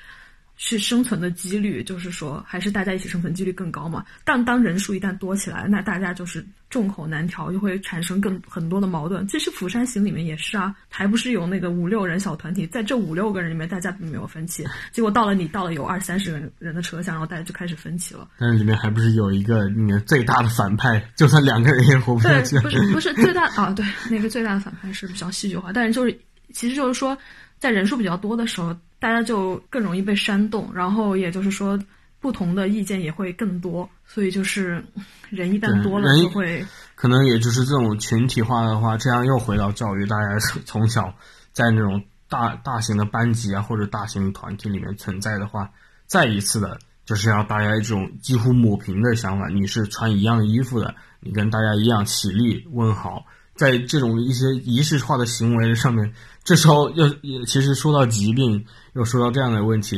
[0.55, 4.05] 去生存的几率，就是说，还是大家一起生存几率更高嘛？
[4.23, 9.27] 但当人数一旦多起来，那大家就是众口难调，就会产生更很多的矛盾。
[9.27, 14.63] 其实《釜山行》里面也是啊，还不是有那个五六人小团体，在这五六个人里面，大家并没有分歧。
[14.91, 18.27] 结果到了你到了有二三十人人的车厢，然后大家就开始分歧了。
[18.37, 22.59] 但是里面还不是有一个里面最大的反派，就算两个人也活不下去。
[22.59, 26.17] 不是不是最大啊，对，那个最大的反派是比较戏剧化，但是就是
[26.53, 27.17] 其实就是说，
[27.57, 28.75] 在人数比较多的时候。
[29.03, 31.77] 大家就更容易被煽动，然后也就是说，
[32.21, 34.81] 不同的意见也会更多，所以就是
[35.29, 41.13] 人一旦多了就会，可能也就是这种群体化的话，这样又回到教育，大家从小
[41.51, 45.69] 在那种大大型的班级啊或者大型团体里面存在的话，
[46.05, 56.13] 再一次的就是要大家一种几乎抹平的想法，你是穿一样衣服的，你跟大家一样起立问好，在这种一些仪式化的行为上面。
[56.43, 59.97] 这时候又也其实说到疾病，又说到这样的问题，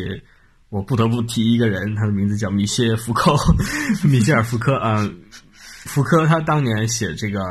[0.70, 3.34] 我不得不提一个人，他的名字叫米歇尔·福克，
[4.08, 5.10] 米歇尔·福克啊，
[5.86, 7.42] 福克他当年写这个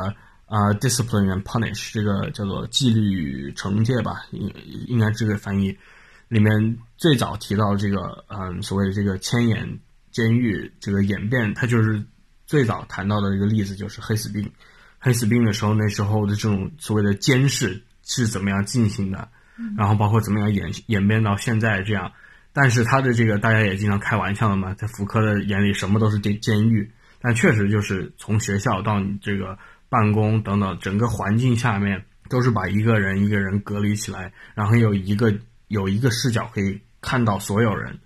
[0.46, 4.52] 啊《Discipline and Punish》这个叫做纪律与惩戒吧，应
[4.86, 5.76] 应该这个翻译
[6.28, 9.80] 里面最早提到这个嗯所谓的这个千眼
[10.12, 12.00] 监狱这个演变，它就是
[12.46, 14.48] 最早谈到的一个例子，就是黑死病。
[15.04, 19.28] 黑死病的时候，那时候的这种所谓的监视是怎么样进行的，
[19.76, 22.10] 然后包括怎么样演演变到现在这样。
[22.54, 26.90] 但是他的这个大家也经常开玩笑的嘛，在福柯的眼里，什么都是监监狱。
[27.20, 29.58] 但确实就是从学校到你这个
[29.90, 35.34] 办公等等，整个环境下面都是把一个人一个人隔离起来，然后有一个
[35.68, 37.98] 有一个视角可以看到所有人。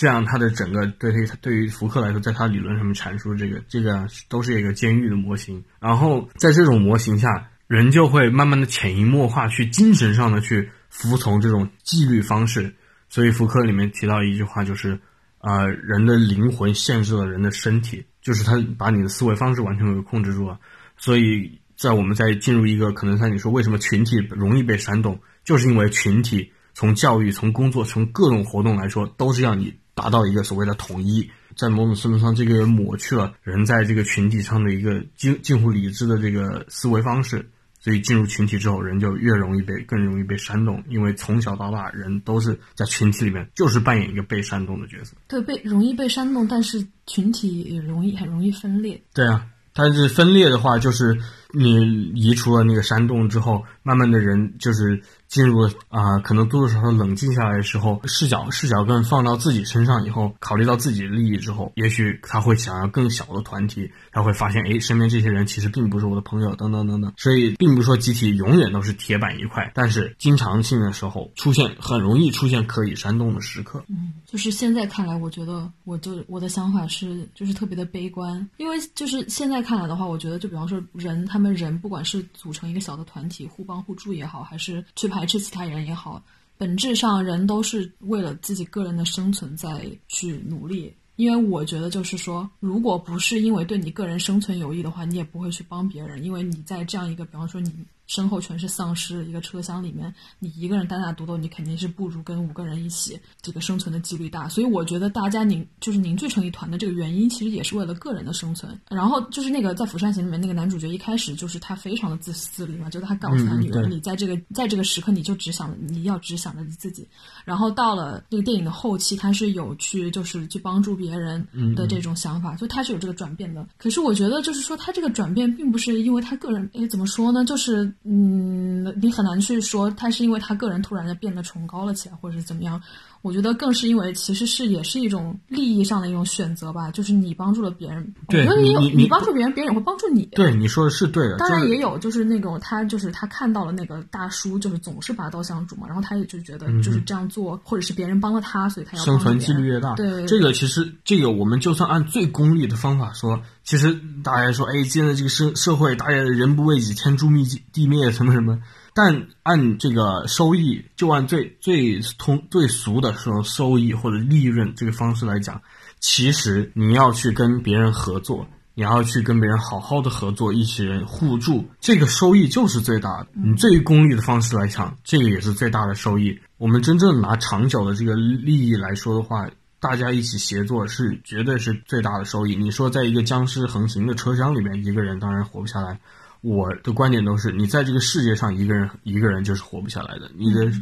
[0.00, 5.62] 这样，他的整个对于对于福克来说，在他理论上面阐述这个这个都是一个监狱的模型。
[5.78, 12.74] 然后在这种模型下，人就会慢慢的潜移默化去精神上的去服从这种纪律方式。
[13.10, 14.98] 所以福克里面提到一句话，就是
[15.40, 20.58] 呃，人的灵魂限制了人的身体，就是他把你的思维方式完全给控制住了。
[20.96, 29.78] 所以在我们在进入一个可能像你说为什么群体容易被煽动，就是因为群体从教育、从工作、从各种活动来说，都是让你。
[30.00, 37.46] 达到一个所谓的统一，在某种程度上，这个抹去了人在这个群体上的一个近近乎理智的这个思维方式，
[37.80, 45.14] 所以进入群体之后，人就越容易被更容易被煽动，因为从小到大，人都是在群体里面就是扮演一个被煽动的角色。
[45.28, 48.98] 对，被容易被煽动，但是群体也容易很容易分裂。
[49.12, 51.14] 对啊，但是分裂的话，就是
[51.52, 55.02] 你移除了那个煽动之后，慢慢的人就是。
[55.30, 67.12] 进入啊，可能多多少少冷静下来的时候，视角视角更放到自己身上以后，考虑到自己的利益之后，也许他会想要更小的团体，他会发现，哎，身边这些人其实并不是我的朋友，等等等等。
[67.16, 73.84] 所以，并不是说集体永远都是铁板一块，但是经常性的时候出现，很容易出现可以煽动的时刻。
[73.86, 85.19] 嗯，就是现在看来，我觉得，我就我的想法是，就是特别的悲观，因为就是现在看来的话，我觉得，就比方说人，他们人不管是组成一个小的团体，互帮互助也好，还是去排。
[85.20, 86.22] 排斥其他人也好，
[86.56, 90.94] 本质上人都是为了自己个人的生存在去努力。
[91.16, 96.24] 因为我觉得，就是说，如果不是因为对你个人生存有益的话，你也不会去帮别人。
[96.24, 97.70] 因为你在这样一个，比方说你。
[98.10, 104.48] 身后全是丧尸的一个车厢里面，你一个人单打独斗，你肯定是不如跟五个人一起这个生存的几率大。
[104.48, 108.76] 所以我觉得大家凝就是凝聚成一团的这个原因，其实也是为了个人的生存。
[108.88, 117.06] 然后就是那个在《釜山行》里面那个男主角一开始就是他非常的自私自利嘛，就是他告诉他女儿，你在这个在这个时刻你就只想你要只想着你自己。
[117.44, 121.46] 然后到了那个电影的后期，他是有去就是去帮助别人
[121.76, 123.64] 的这种想法，所以他是有这个转变的。
[123.78, 127.44] 可是我觉得就是说他这个转变并不是因为他个人，哎，怎么说呢？
[127.44, 127.94] 就是。
[128.02, 132.80] 嗯，你很难去说他是因为他个人突然的变得崇高了起来，或者是怎么样。
[133.22, 140.24] 我觉得更是因为其实是也是一种利益上的一种选择吧，就是你帮助了别人，对，你你你帮助别人，别人也会帮助你。
[140.32, 141.36] 对，你说的是对的。
[141.36, 149.94] 当然也有就是那种他就是他看到了那个大叔就是总是拔刀相助嘛，然后他也就觉得就是这样做，或者是别人帮了他，所以他要生存几率越大。
[149.94, 158.58] 对，这个其实这个我们就算按最功利的方法说，其实大家说，哎，现在这个社社会，大家人不为己，天诛灭地灭，什么什么。
[158.94, 165.62] 但按这个收益，就按最最通最俗的说收益或者利润这个方式来讲，
[166.00, 173.28] 其实你要去跟别人合作，你要去跟别人好好的合作，一起人互助，这个收益就是最大的。
[173.34, 176.38] 你最功利的方式来讲，这个也是最大的收益。
[176.58, 179.48] 我们真正拿长久的这个利益来说的话，
[179.78, 182.56] 大家一起协作是绝对是最大的收益。
[182.56, 185.98] 你说在一个僵尸横行的车厢里面，一个人当然活不下来。
[186.42, 190.30] 我的观点都是，你在这个世界上一个人一个人就是活不下来的。
[190.34, 190.72] 你的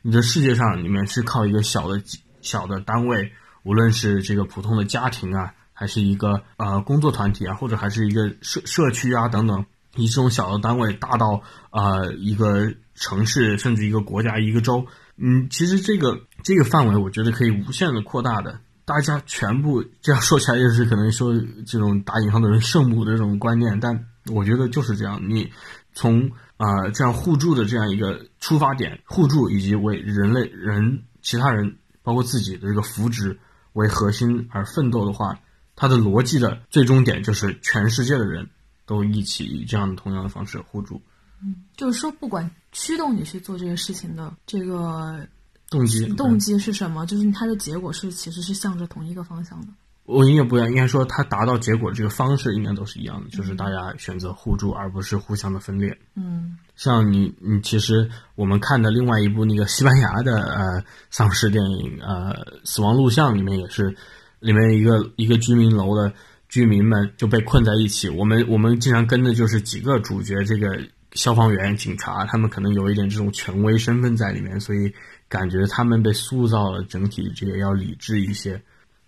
[0.00, 2.00] 你的世界上里面是靠一个小的
[2.40, 3.32] 小的单位，
[3.64, 18.60] 无论是这个普通的家庭啊，还是一个呃工作团体啊，或者还是一个社社区啊等等，以这种小的单位大到呃一个城市，甚至一个国家一个州，嗯，其实这个这个范围我觉得可以无限的扩大的。
[18.84, 21.34] 大家全部这样说起来，就是可能说
[21.66, 24.06] 这种打引号的人圣母的这种观念，但。
[24.30, 25.52] 我觉得就是这样，你
[25.92, 33.38] 从啊这样互助的这样一个出发点，互助以及为人类人其他人包括自己的这个福祉
[33.72, 35.38] 为核心而奋斗的话，
[35.76, 38.48] 它的逻辑的最终点就是全世界的人
[38.86, 41.00] 都一起以这样的同样的方式互助。
[41.40, 45.24] 嗯，就是说，不管驱动你去做这个事情的这个
[45.70, 49.68] 动机动机是什么，就是它的结果是其实是向着同一个方向的。
[50.08, 55.94] 我应该不一样，应该说它达到结果这个方式应该都是一样的，就是大家选择互助而不是互相的分裂。
[56.16, 62.32] 嗯，像你，你其实我们看的另外一部那个西班牙的呃丧尸电影呃
[62.64, 63.94] 《死亡录像》里面也是，
[64.40, 66.10] 里面一个一个居民楼的
[66.48, 68.08] 居民们就被困在一起。
[68.08, 70.80] 我们我们经常跟的就是几个主角，这个
[71.12, 74.90] 消防员、警察，他们可能有一点这种权威身份在里面，所以
[75.28, 78.58] 感觉他们被塑造了整体这个要理智一些。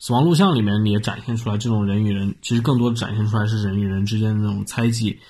[0.01, 5.21] 死亡录像里面也展现出来，这种人与人其实更多的展现出来是人与人之间的那种猜忌，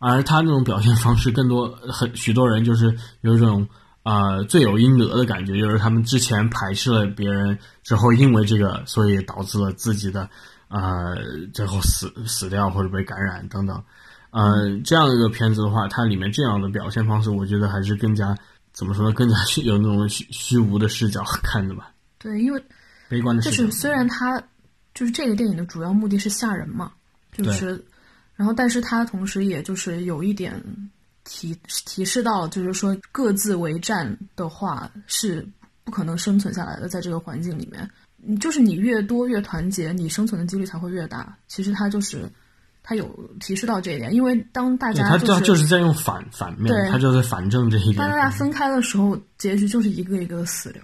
[0.00, 3.68] 而他那种表现方式更多很许多人就是有一种
[4.02, 10.28] 呃罪有应得的感觉，就是他们之前排斥了别人之后，因为这个所以导致了自己的
[10.66, 11.14] 呃
[11.54, 13.80] 最后死死掉或者被感染等等，
[14.32, 18.36] 呃这样一个片子的话，它里面这样的表现方式，我觉得还是更加
[18.72, 22.60] 怎么说呢，更加 有那种虚虚无的视角看的吧，对，因为。
[23.08, 24.42] 悲观的就是虽然它
[24.94, 26.92] 就是这个电影的主要目的是吓人嘛，
[27.32, 27.84] 就是，
[28.34, 30.62] 然后但是它同时也就是有一点
[31.24, 35.46] 提提示到，就是说各自为战的话是
[35.84, 37.88] 不可能生存下来的，在这个环境里面，
[38.38, 41.36] 就是你越多越团结，你生存的几率才会越大。
[41.46, 42.30] 其实它就是
[42.82, 43.08] 它有
[43.40, 47.96] 提示到这一点，因为当大家他就是在用反反面，他就在反正这一点。
[47.96, 50.82] 当大家分开的时候，结局就是一个一个的死掉。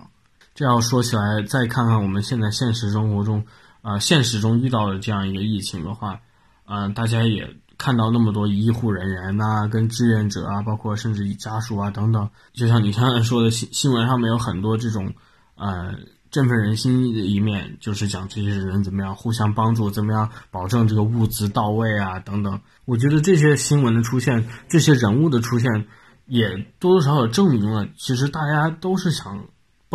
[0.55, 3.45] 这要说起来，再看看我们现在现实生活中，
[3.81, 6.21] 啊，现实中遇到的这样一个疫情的话，
[6.67, 15.15] 嗯，大家也看到那么多医护人员呐，跟志愿者啊，包括甚至家属啊等等，就像你刚才说的新新闻上面有很多这种，
[15.57, 15.95] 呃，
[16.31, 22.61] 振奋人心的一面，就是讲这些人怎么样互相帮助，怎么样保证这个物资到位啊等等。
[22.85, 25.89] 我觉得这些新闻的出现，这些人物的出现，
[26.27, 29.47] 也多多少少证明了，其实大家都是想。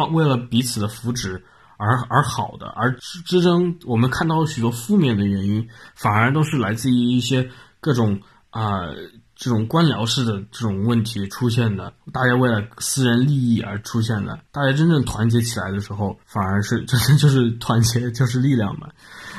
[0.06, 1.42] 为了彼此的福祉
[1.78, 2.96] 而而好的，而
[3.26, 8.88] 之争，我们看到许多负面的原因，反而都是来自于一些各种啊
[9.36, 11.94] 这种官僚式的这种问题出现的。
[12.12, 18.90] 大家为了私人利益而出现的，大家真正团结起来的时候，反而是真的 就是团结就是力量嘛。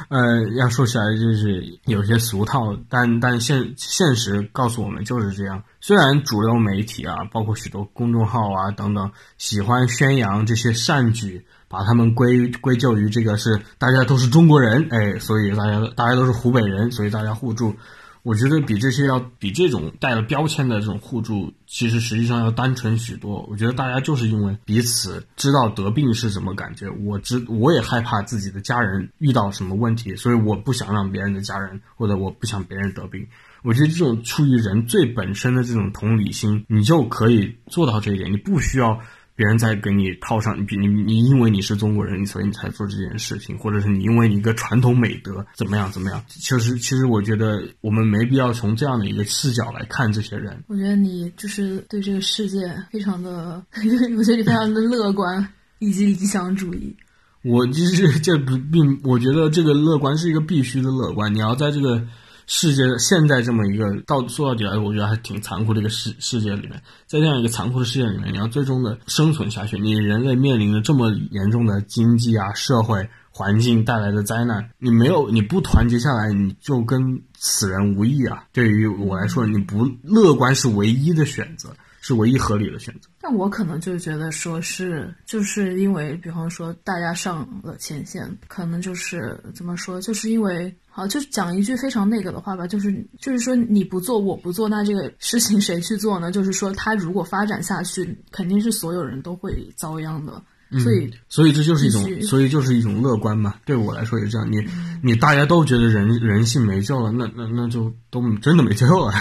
[0.08, 5.62] 呃，要说起来就是有些俗套，但但现现实告诉我们就是这样。
[5.80, 17.74] 虽然主流媒体啊，包括许多公众号啊等等，喜欢宣扬这些善举，把他们归归咎于这个是大家都是中国人，哎，所以大家大家都是湖北人，所以大家互助。
[18.22, 23.46] 我觉得比这些要比这种带了标签的这种互助，其实实际上要单纯许多。
[23.50, 33.26] 我觉得大家就是因为彼此知道得病是什么感觉，我知我也害怕自己的家人遇到什么问题，所以我不想让别人的家人或者我不想别人得病。
[33.62, 39.00] 我觉得这种出于人最本身的这种同理心，你就可以做到这一点，你不需要。
[39.38, 46.20] 别人在给你套上你你你因为你是中国人，所以你才做这件事情，或者是你因为你一个传统美德怎么样怎么样？
[46.26, 50.60] 其实其实我觉得我们没必要从这样的一个视角来看这些人。
[50.66, 52.58] 我觉得你就是对这个世界
[52.90, 56.96] 非常的， 我觉得你非常的乐观 以及理想主义。
[57.44, 61.32] 我就是这不并，我觉得这个乐观是一个必须的乐观。
[61.32, 62.04] 你要在这个。
[62.50, 78.44] 世界现在这么一个到说到底来，我觉得还挺残酷的一个世世界里面，在这样一个残酷的世界里面，你要最终的生存下去，你人类面临着这么严重的经济啊、社会环境带来的灾难，你没有你不团结下来，你就跟死人无异啊！
[78.52, 81.68] 对于我来说，你不乐观是唯一的选择。
[82.00, 96.30] 是唯一合理的选择，但我可能就觉得说是，就是因为，比方说大家上了前线，可能就是怎么说，就是因为，好，就讲一句非常那个的话吧，就是就是说你不做，我不做，那这个事情谁去做呢？
[96.30, 100.40] 就是说，他如果发展下去，肯定是所有人都会遭殃的。
[100.70, 103.54] 所以，所以这就是一种，所以就是一种乐观嘛。
[103.64, 104.52] 对我来说也是这样。
[104.52, 104.62] 你，
[105.02, 109.14] 你大家都觉得人人性没救了，那那那就都真的没救了。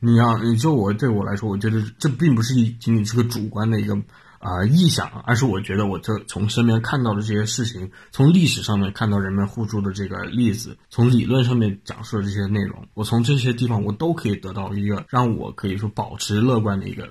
[0.00, 3.94] 你要，你就我对我来说，我觉得这并不是一仅仅是个主观的一个
[4.38, 17.08] 啊臆想，而是我觉得我这从身边看到的这些事情，从历史上面看到人们互助的这个例子，从理论上面讲述的这些内容，我从这些地方我都可以得到一个让我可以说保持乐观的一个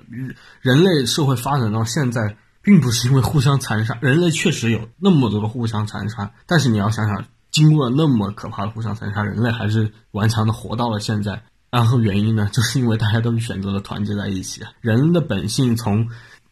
[0.60, 2.36] 人类社会发展到现在。
[2.62, 11.42] 并不是因为互相残杀，人类确实有那么多的互相残杀，但是你要想想，经过了那么可怕的互相残杀，人类还是顽强的活到了现在。
[11.70, 14.62] 然后原因呢， 就是因为大家都选择了团结在一起。
[14.80, 16.08] 人的本性从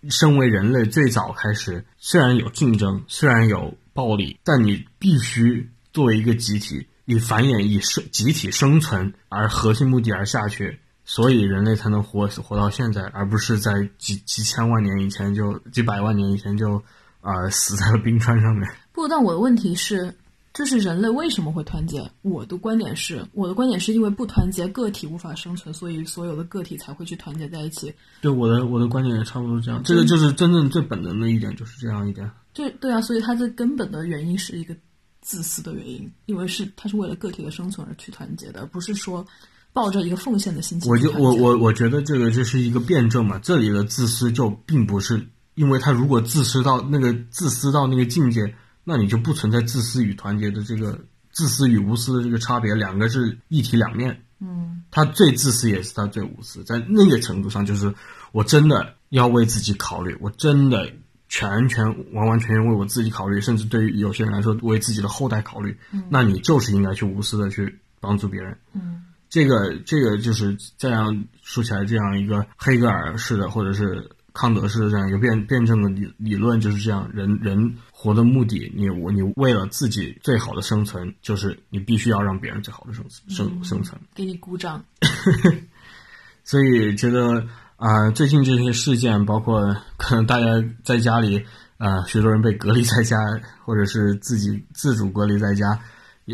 [0.08, 10.80] 身为人类最早开始，虽然有竞争，虽然有暴力，但你必须作为一个集体，以繁衍、以生集体生存而核心目的而下去。
[11.12, 16.80] 所以人类才能活活到现在，而不是在几几千万年以前就几百万年以前就
[17.20, 18.70] 啊死在了冰川上面。
[18.94, 20.14] 不，但我的问题是，
[20.54, 22.08] 就是人类为什么会团结？
[22.22, 27.92] 我的观点是，我的观点是因为不团结，个体无法生存，所以所有的个体才会去团结在一起。
[28.20, 29.82] 对，我的我的观点也差不多这样。
[29.82, 32.30] 这个就是真正最本能的一点，就是这样一点。
[32.52, 34.76] 对对啊，所以它最根本的原因是一个
[35.22, 39.26] 自私的原因，因为是它是为了个体的生存而去团结的，不是说。
[39.72, 43.38] 抱着一个奉献的心情，我就我我我觉得这个就是一个辩证嘛。
[43.38, 48.54] 这里的自私就并不是，因为他如果自私到那个自私到那个境界，
[48.84, 50.98] 那你就不存在自私与团结的这个
[51.32, 54.22] 自私与无私的这个差别，两个是一体两面。
[54.40, 57.94] 嗯他最自私也是他最无私，在那个程度上，就是
[58.32, 60.90] 我真的要为自己考虑，我真的
[61.28, 68.58] 全全完完全全为我自己考虑，甚至对于有些人来说，为自己的后代考虑，嗯那你就是应该去无私的去帮助别人。
[68.72, 77.09] 嗯这个这个就是这样说起来，这样一个黑格尔式的，或者是康德式的这样一个辩辩证的理理论，就是这样。
[77.14, 84.01] 人人活的目的，你我你为了自己最好的生存，就是你必须要让别人最好的生生生存。
[84.14, 84.85] 给你鼓掌。
[86.43, 90.47] 所以觉得啊、呃最近这些事件，包括可能大家
[90.83, 91.45] 在家里，
[91.78, 93.16] 呃，许多人被隔离在家，
[93.64, 95.78] 或者是自己自主隔离在家，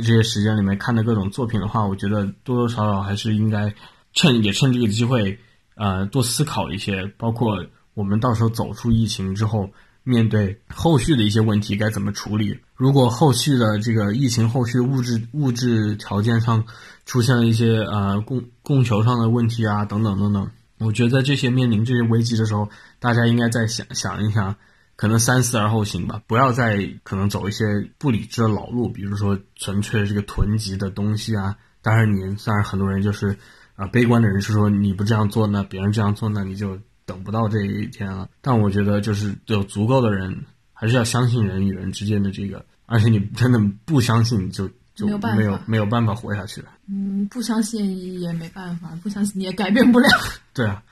[0.02, 3.74] 这些时间里面看的各种作品的话，我觉得多多少少还是应该
[4.12, 5.38] 趁也趁这个机会，
[5.74, 9.70] 呃，多思考一些，包括我们到时候走出疫情之后。
[10.08, 12.56] 面对后续的一些问题该怎么处理？
[12.76, 16.64] 如果后续的这个疫情后续物质物质条件上
[17.04, 22.68] 出现了一些呃供供求上的问题啊，等等等等，我觉得在这些面临这些危机的时候，
[23.00, 24.54] 大家应该再想想一想，
[24.96, 27.64] 可能三思而后行吧，不要再可能走一些
[27.98, 31.56] 不理智的老路，比如说纯粹这个囤积的东西啊。
[31.82, 33.38] 当然你，当然很多人就是
[33.76, 36.78] 啊、悲观的人是说你不这样做，那别人这样做，那你就。
[37.06, 46.70] 等不到这一天了，但我觉得就是有足够的人，还是要相信人与人之间的这个，而且你真的不相信就就没有没有没有办法活下去了。
[46.88, 50.08] 嗯，不相信也没办法，不相信你也改变不了。
[50.52, 50.82] 对啊，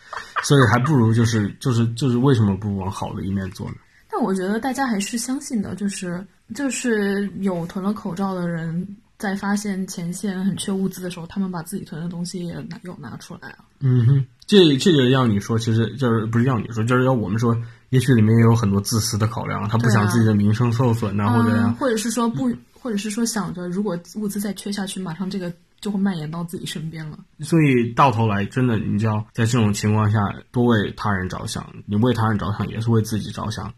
[0.45, 3.75] 所以还不如就是就是就是为什么不往好的一面做呢？
[4.15, 8.87] 但我觉得大家还是相信的，就是就是有囤了口罩的人，
[9.19, 13.65] 在发现前线很缺物资的时候，他们把自己囤的东西也拿又拿出来啊。
[13.81, 17.61] 嗯哼，这这个要你说，其实就是不是要你说，就是要我们说，
[17.91, 27.19] 也许里面也有很多自私的考量，他不想自己的名声受损呐、或者嗯，呀，或者是说不，或者是说想着如果物资再缺下去，马上这个就会蔓延到自己身边了。
[27.41, 30.21] 所以到头来，真的你就要在这种情况下
[30.53, 33.75] 多为他人着想，你为他人着想也是为自己着想。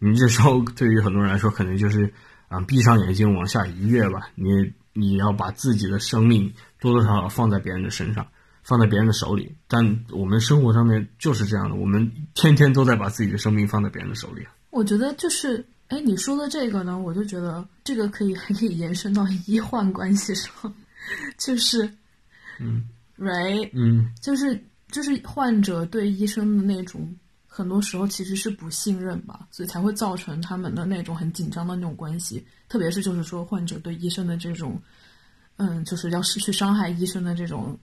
[0.00, 2.12] 你这时候对于很多人来说，可能就是
[2.48, 4.30] 啊、闭上眼睛往下一跃吧。
[4.34, 4.48] 你
[4.92, 8.26] 你要把自己的生命多多少少放在别人的身上，
[8.64, 9.54] 放在别人的手里。
[9.68, 14.44] 但我们生活上面就是这样的，我们天天都在把自己的生命放在别人的手里。
[14.70, 20.50] 我觉得就是，哎，你说的这个呢，我就觉得这个可以还 可以延伸到医患关系上，
[21.38, 21.88] 就是，
[22.58, 22.84] 嗯
[23.18, 27.16] ，right，嗯就是就是患者对医生的那种，
[27.60, 34.80] 很多时候其实是不信任吧，所以才会造成他们的那种很紧张的那种关系，特别是就是说患者对医生的这种，
[35.56, 37.78] 嗯，就是要失去伤害医生的这种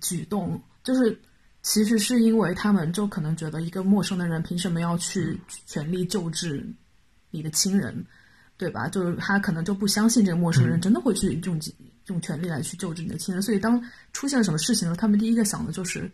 [0.00, 1.16] 举动，就是
[1.62, 6.66] 其实是因为他们就可能觉得一个陌生的人凭什么要去全力救治
[7.30, 8.04] 你的亲人，
[8.56, 8.88] 对吧？
[8.88, 11.60] 就是他可能就不相信这个陌生人真的会去用
[12.08, 13.80] 用权力来去救治你的亲人，所以当
[14.12, 16.10] 出现了什么事情呢，他们第一个想的就是是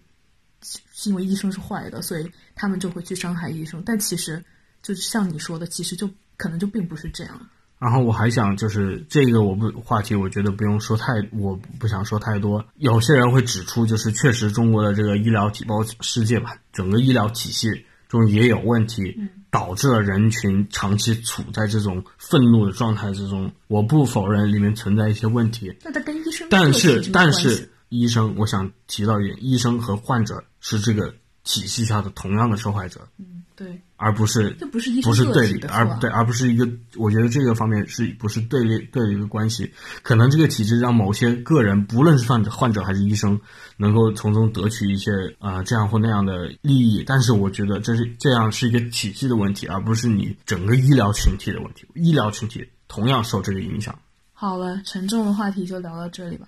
[1.04, 3.82] 因为医生是坏的，所以他们就会去伤害医生。
[3.86, 4.44] 但其实
[4.82, 7.40] 就像你说的，其实就可能就并不是这样。
[7.78, 12.64] 然后我还想就是这个我不话题，我觉得不用说太，我不想说太多。
[12.76, 17.68] 有些人会指出，就是确实中国的这个医疗体，包世界吧，整个医疗体系
[18.08, 19.16] 中也有问题，
[19.52, 23.52] 导致了人群长期处在这种愤怒的状态之中。
[23.68, 31.14] 我不否认里面存在一些问题，那他跟医生但是但是医生，我想提到一点，医生和患者是这个
[31.44, 39.72] 体系下的同样的受害者，嗯，对，而不是这不是医生不是对立的，而对，而不是一个，我觉得这个方面是不是对立对立的关系？
[40.02, 43.40] 可能这个体制让某些个人，不论是患者、患者还是医生，
[43.78, 51.86] 能够从中得取一些啊、呃这样或那样的利益，但是我觉得这是这样是一个体系的问题，而不是你整个医疗群体的问题。
[51.94, 53.98] 医疗群体同样受这个影响。
[54.34, 56.46] 好了，沉重的话题就聊到这里吧。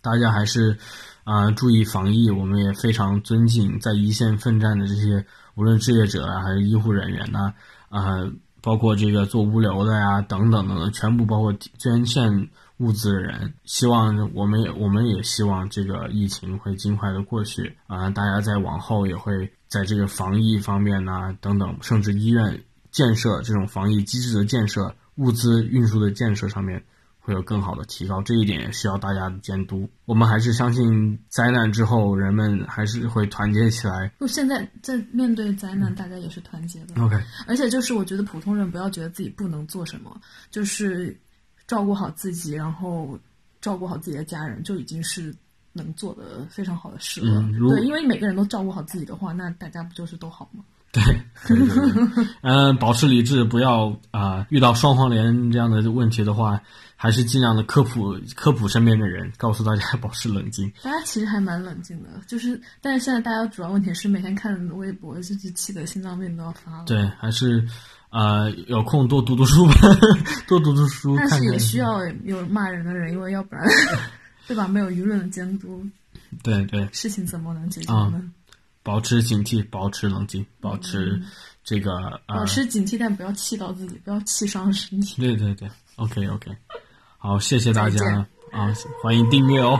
[0.00, 0.78] 大家还是
[1.24, 7.52] 啊、注意防疫，我们也非常尊敬在一线奋战的这些无论志愿者啊还是医护人员呐
[7.90, 8.30] 啊、
[8.62, 13.52] 包括这个做物流的呀等等等等，全部包括捐献物资的人。
[13.64, 26.84] 希望我们也我们也希望这个疫情会尽快的过去啊、大家在往后也会在这个防疫方面呐、等等，甚至医院建设这种防疫机制的建设、物资运输的建设上面。
[27.28, 29.86] 会有更好的提高，这一点也需要大家的监督。
[30.06, 34.10] 我们还是相信灾难之后，人们还是会团结起来。
[34.18, 36.98] 就现在在面对灾难，大家也是团结的。
[37.02, 40.18] OK，而且就是我觉得普通人不要觉得自己不能做什么，
[40.50, 41.14] 就是
[41.66, 43.18] 照顾好自己，然后
[43.60, 45.36] 照顾好自己的家人，就已经是
[45.74, 47.42] 能做的非常好的事了。
[47.42, 50.64] 嗯对，因为每个人都照顾好自己的话，那大家不就是都好吗？
[50.90, 51.02] 对，
[51.46, 56.60] 对对对嗯，保持理智，不要啊、遇到双黄连这样的问题的话，
[56.96, 60.72] 还是尽量的科普科普身边的人，告诉大家 保持冷静。
[60.82, 66.84] 大家其实还蛮冷静的，就是，但是现在大家主要问题是每天看微博，就是气得心脏病都要发了。
[66.86, 67.62] 对，还是
[68.10, 69.74] 呃有空多读读书吧，
[70.48, 73.64] 多读读书，但是也需要有骂人的人，因为要不然，
[74.48, 74.66] 对吧？
[74.66, 75.84] 没有舆论的监督，
[76.42, 78.22] 对对，事情怎么能解决啊呢？
[78.88, 81.20] 保持警惕，保持冷静，保持
[81.62, 81.92] 这个
[82.26, 85.20] 呃保，持警惕，但不要气到自己，不要气伤身体。
[85.20, 86.50] 对对对，OK OK，
[87.18, 88.02] 好，谢谢大家。
[88.50, 88.72] 啊，
[89.02, 89.78] 欢迎订阅哦。